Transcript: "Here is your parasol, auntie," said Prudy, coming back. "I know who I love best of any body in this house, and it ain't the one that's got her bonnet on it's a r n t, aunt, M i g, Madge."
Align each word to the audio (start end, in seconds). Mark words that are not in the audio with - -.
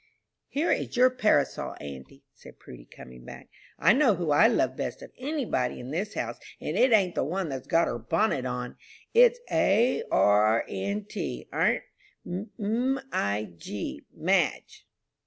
"Here 0.47 0.71
is 0.71 0.97
your 0.97 1.11
parasol, 1.11 1.75
auntie," 1.79 2.23
said 2.33 2.57
Prudy, 2.57 2.85
coming 2.85 3.23
back. 3.23 3.49
"I 3.77 3.93
know 3.93 4.15
who 4.15 4.31
I 4.31 4.47
love 4.47 4.75
best 4.75 5.03
of 5.03 5.11
any 5.15 5.45
body 5.45 5.79
in 5.79 5.91
this 5.91 6.15
house, 6.15 6.39
and 6.59 6.75
it 6.75 6.91
ain't 6.91 7.13
the 7.13 7.23
one 7.23 7.49
that's 7.49 7.67
got 7.67 7.85
her 7.85 7.99
bonnet 7.99 8.43
on 8.43 8.77
it's 9.13 9.39
a 9.51 10.01
r 10.11 10.65
n 10.67 11.05
t, 11.05 11.47
aunt, 11.53 11.83
M 12.25 12.99
i 13.13 13.47
g, 13.55 14.01
Madge." 14.11 14.87